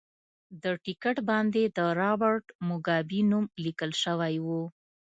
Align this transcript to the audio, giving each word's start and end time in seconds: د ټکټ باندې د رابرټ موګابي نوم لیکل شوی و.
د 0.63 0.65
ټکټ 0.83 1.17
باندې 1.29 1.63
د 1.77 1.79
رابرټ 1.99 2.45
موګابي 2.67 3.21
نوم 3.31 3.45
لیکل 3.65 3.91
شوی 4.03 4.35
و. 4.45 4.47